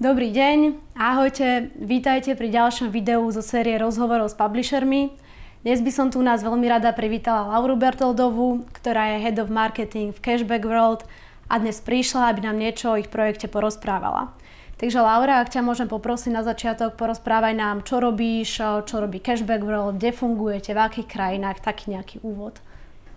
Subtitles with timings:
[0.00, 5.12] Dobrý deň, ahojte, vítajte pri ďalšom videu zo série rozhovorov s publishermi.
[5.60, 10.16] Dnes by som tu nás veľmi rada privítala Lauru Bertoldovú, ktorá je Head of Marketing
[10.16, 11.04] v Cashback World
[11.52, 14.32] a dnes prišla, aby nám niečo o ich projekte porozprávala.
[14.80, 18.56] Takže Laura, ak ťa môžem poprosiť na začiatok, porozprávaj nám, čo robíš,
[18.88, 22.56] čo robí Cashback World, kde fungujete, v akých krajinách, taký nejaký úvod.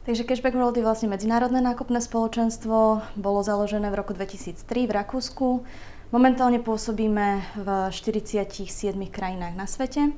[0.03, 5.63] Takže Cashback World je vlastne medzinárodné nákupné spoločenstvo, bolo založené v roku 2003 v Rakúsku.
[6.13, 8.69] Momentálne pôsobíme v 47
[9.09, 10.13] krajinách na svete.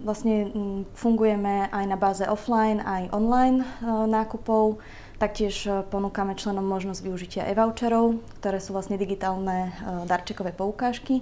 [0.00, 0.48] Vlastne
[0.96, 4.80] fungujeme aj na báze offline, aj online nákupov.
[5.20, 9.76] Taktiež ponúkame členom možnosť využitia e-voucherov, ktoré sú vlastne digitálne
[10.08, 11.20] darčekové poukážky.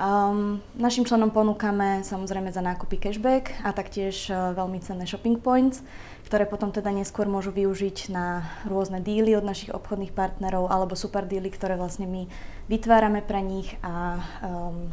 [0.00, 5.84] Um, našim členom ponúkame samozrejme za nákupy cashback a taktiež uh, veľmi cenné shopping points,
[6.24, 11.28] ktoré potom teda neskôr môžu využiť na rôzne díly od našich obchodných partnerov alebo super
[11.28, 12.24] díly, ktoré vlastne my
[12.72, 14.88] vytvárame pre nich a um,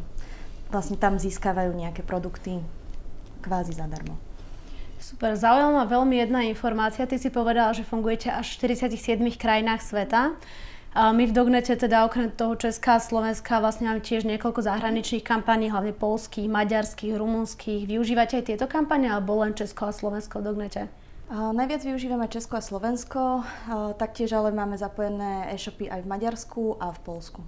[0.75, 2.59] vlastne tam získavajú nejaké produkty
[3.47, 4.19] kvázi zadarmo.
[4.99, 7.07] Super, zaujala ma veľmi jedna informácia.
[7.07, 10.35] Ty si povedala, že fungujete až v 47 krajinách sveta.
[10.95, 15.69] My v Dognete teda okrem toho Česká a Slovenska vlastne máme tiež niekoľko zahraničných kampaní,
[15.69, 17.85] hlavne polských, maďarských, rumunských.
[17.85, 20.81] Využívate aj tieto kampane alebo len Česko a Slovensko v Dognete?
[21.27, 23.43] Najviac využívame Česko a Slovensko,
[23.99, 27.43] taktiež ale máme zapojené e-shopy aj v Maďarsku a v Polsku.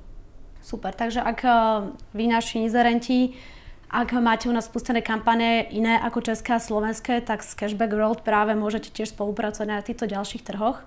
[0.60, 3.40] Super, takže ak uh, vy naši inzerenti,
[3.88, 8.22] ak máte u nás spustené kampane iné ako České a Slovenské, tak s Cashback World
[8.28, 10.84] práve môžete tiež spolupracovať na týchto ďalších trhoch.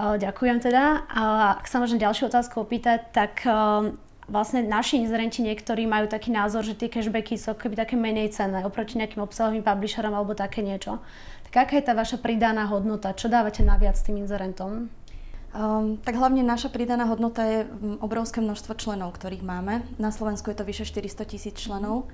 [0.00, 1.04] Ďakujem teda.
[1.12, 1.22] A
[1.60, 3.44] ak sa môžem ďalšiu otázku opýtať, tak
[4.30, 8.64] vlastne naši inzerenti niektorí majú taký názor, že tie cashbacky sú keby také menej cenné
[8.64, 11.02] oproti nejakým obsahovým publisherom alebo také niečo.
[11.50, 13.12] Tak aká je tá vaša pridaná hodnota?
[13.12, 14.88] Čo dávate naviac tým inzerentom?
[15.50, 17.58] Um, tak hlavne naša pridaná hodnota je
[17.98, 19.82] obrovské množstvo členov, ktorých máme.
[19.98, 22.06] Na Slovensku je to vyše 400 tisíc členov.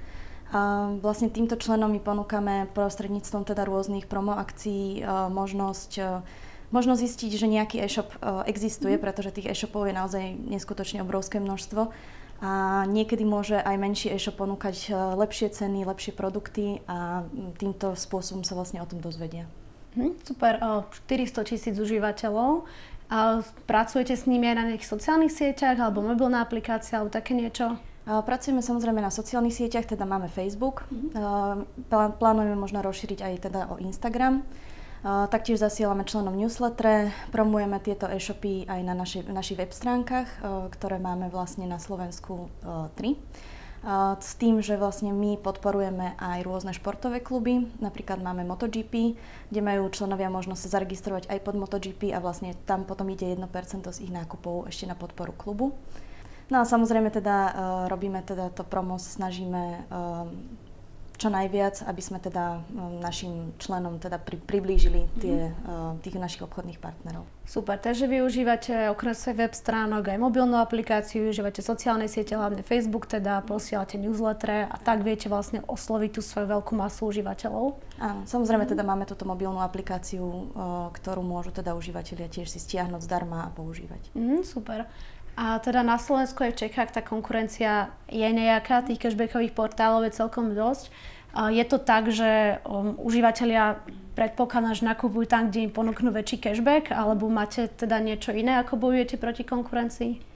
[0.57, 6.23] A vlastne týmto členom my ponúkame prostredníctvom teda rôznych promo akcií možnosť
[6.71, 9.03] možno zistiť, že nejaký e-shop uh, existuje, mm.
[9.03, 11.91] pretože tých e-shopov je naozaj neskutočne obrovské množstvo.
[12.45, 17.25] A niekedy môže aj menší e-shop ponúkať uh, lepšie ceny, lepšie produkty a
[17.57, 19.49] týmto spôsobom sa vlastne o tom dozvedia.
[19.97, 22.69] Mm, super, uh, 400 tisíc užívateľov.
[23.07, 27.79] A pracujete s nimi aj na nejakých sociálnych sieťach alebo mobilná aplikácia alebo také niečo?
[28.07, 30.87] Pracujeme samozrejme na sociálnych sieťach, teda máme Facebook.
[30.91, 31.91] Mm-hmm.
[32.23, 34.47] Plánujeme možno rozšíriť aj teda o Instagram.
[35.05, 40.29] Taktiež zasielame členom newsletter, promujeme tieto e-shopy aj na našich, našich web stránkach,
[40.73, 42.97] ktoré máme vlastne na Slovensku 3.
[44.19, 49.15] S tým, že vlastne my podporujeme aj rôzne športové kluby, napríklad máme MotoGP,
[49.53, 53.47] kde majú členovia možnosť sa zaregistrovať aj pod MotoGP a vlastne tam potom ide 1%
[53.87, 55.79] z ich nákupov ešte na podporu klubu.
[56.51, 57.37] No a samozrejme teda
[57.87, 59.87] robíme teda to promo, snažíme
[61.17, 66.05] čo najviac, aby sme teda um, našim členom teda pri, priblížili tie, mm-hmm.
[66.05, 67.25] tých našich obchodných partnerov.
[67.47, 73.07] Super, takže využívate okrem svojich web stránok aj mobilnú aplikáciu, využívate sociálne siete, hlavne Facebook,
[73.07, 77.79] teda posielate newsletter a tak viete vlastne osloviť tú svoju veľkú masu užívateľov.
[78.03, 78.75] Áno, samozrejme mm-hmm.
[78.77, 80.53] teda máme túto mobilnú aplikáciu,
[80.91, 84.11] ktorú môžu teda užívateľia tiež si stiahnuť zdarma a používať.
[84.19, 84.91] Mm, super.
[85.37, 90.17] A teda na Slovensku aj v Čechách tá konkurencia je nejaká, tých cashbackových portálov je
[90.17, 90.89] celkom dosť.
[91.53, 93.85] Je to tak, že um, užívateľia
[94.17, 98.81] predpokladám, že nakupujú tam, kde im ponúknú väčší cashback, alebo máte teda niečo iné, ako
[98.81, 100.36] bojujete proti konkurencii?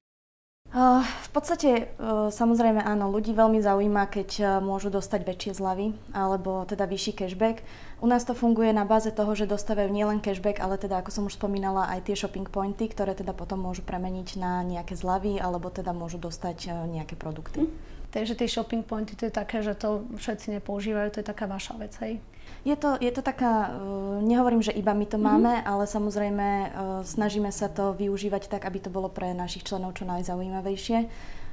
[0.70, 5.98] Uh, v podstate uh, samozrejme áno, ľudí veľmi zaujíma, keď uh, môžu dostať väčšie zľavy
[6.14, 7.66] alebo teda vyšší cashback.
[7.98, 11.26] U nás to funguje na báze toho, že dostávajú nielen cashback, ale teda ako som
[11.26, 15.74] už spomínala aj tie shopping pointy, ktoré teda potom môžu premeniť na nejaké zľavy alebo
[15.74, 17.66] teda môžu dostať nejaké produkty.
[17.66, 17.89] Hm.
[18.10, 21.78] Takže tie shopping pointy to je také, že to všetci nepoužívajú, to je taká vaša
[21.78, 22.18] vec, hej?
[22.66, 25.30] Je to, je to taká, uh, nehovorím, že iba my to mm-hmm.
[25.30, 26.68] máme, ale samozrejme uh,
[27.06, 31.08] snažíme sa to využívať tak, aby to bolo pre našich členov čo najzaujímavejšie.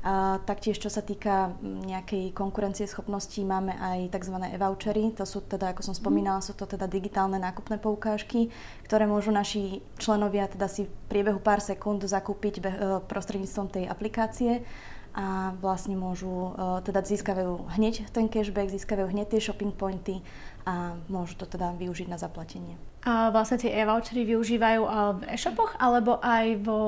[0.08, 4.40] A taktiež, čo sa týka nejakej konkurencie schopností, máme aj tzv.
[4.40, 5.12] e-vouchery.
[5.20, 6.02] To sú teda, ako som mhm.
[6.02, 8.50] spomínala, sú to teda digitálne nákupné poukážky,
[8.88, 12.66] ktoré môžu naši členovia teda si v priebehu pár sekúnd zakúpiť
[13.06, 14.66] prostredníctvom tej aplikácie
[15.14, 16.54] a vlastne môžu,
[16.88, 20.22] teda získavajú hneď ten cashback, získavajú hneď tie shopping pointy
[20.68, 22.76] a môžu to teda využiť na zaplatenie.
[23.08, 24.82] A vlastne tie e-vouchery využívajú
[25.16, 26.80] v e-shopoch alebo aj vo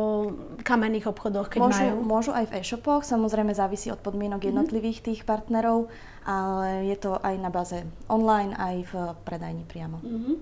[0.67, 1.95] kamenných obchodoch, keď môžu, majú?
[2.03, 4.51] Môžu aj v e-shopoch, samozrejme závisí od podmienok mm-hmm.
[4.51, 5.87] jednotlivých tých partnerov,
[6.27, 8.93] ale je to aj na báze online, aj v
[9.23, 10.03] predajni priamo.
[10.03, 10.35] Mm-hmm.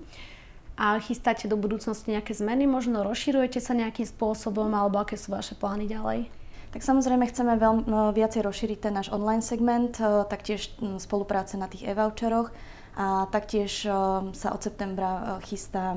[0.78, 2.66] A chystáte do budúcnosti nejaké zmeny?
[2.66, 6.30] Možno rozširujete sa nejakým spôsobom alebo aké sú vaše plány ďalej?
[6.68, 10.68] Tak samozrejme chceme veľmi viacej rozšíriť ten náš online segment, e, taktiež
[11.00, 12.52] spolupráce na tých e-voucheroch
[12.92, 13.90] a taktiež e,
[14.36, 15.96] sa od septembra e, chystá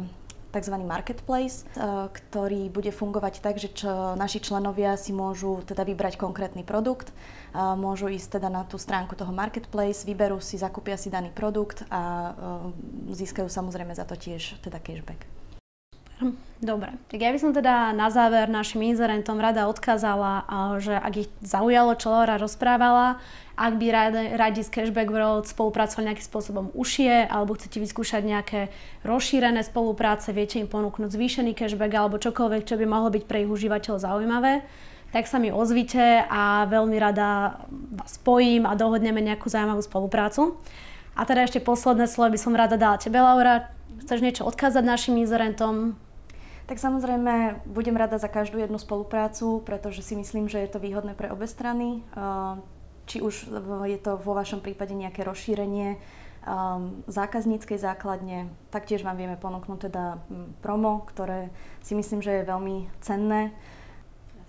[0.52, 0.76] tzv.
[0.84, 1.64] marketplace,
[2.12, 7.16] ktorý bude fungovať tak, že čo, naši členovia si môžu teda vybrať konkrétny produkt,
[7.56, 12.36] môžu ísť teda na tú stránku toho marketplace, vyberú si, zakúpia si daný produkt a
[13.16, 15.24] získajú samozrejme za to tiež teda cashback.
[16.62, 20.46] Dobre, tak ja by som teda na záver našim inzerentom rada odkázala,
[20.78, 23.18] že ak ich zaujalo, čo Laura rozprávala,
[23.58, 28.70] ak by radi, radi z Cashback World spolupracovali nejakým spôsobom užšie, alebo chcete vyskúšať nejaké
[29.02, 33.50] rozšírené spolupráce, viete im ponúknuť zvýšený cashback alebo čokoľvek, čo by mohlo byť pre ich
[33.50, 34.62] užívateľov zaujímavé,
[35.10, 37.58] tak sa mi ozvite a veľmi rada
[37.98, 40.62] vás spojím a dohodneme nejakú zaujímavú spoluprácu.
[41.18, 43.74] A teda ešte posledné slovo by som rada dala tebe, Laura.
[44.06, 45.98] Chceš niečo odkázať našim inzerentom?
[46.70, 51.14] Tak samozrejme budem rada za každú jednu spoluprácu, pretože si myslím, že je to výhodné
[51.18, 52.06] pre obe strany.
[53.10, 53.52] Či už
[53.90, 56.00] je to vo vašom prípade nejaké rozšírenie
[57.06, 60.18] zákazníckej základne, taktiež vám vieme ponúknuť teda
[60.66, 61.54] promo, ktoré
[61.86, 63.54] si myslím, že je veľmi cenné.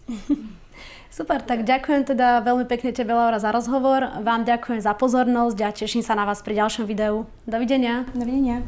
[1.12, 4.24] Super, tak ďakujem teda veľmi pekne tebe, Laura, za rozhovor.
[4.24, 7.28] Vám ďakujem za pozornosť a teším sa na vás pri ďalšom videu.
[7.44, 8.08] Dovidenia.
[8.16, 8.64] Dovidenia.